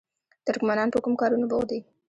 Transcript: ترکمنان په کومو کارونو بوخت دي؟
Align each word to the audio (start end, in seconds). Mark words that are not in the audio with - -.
ترکمنان 0.47 0.87
په 0.93 0.99
کومو 1.03 1.19
کارونو 1.21 1.49
بوخت 1.51 1.67
دي؟ 1.71 1.79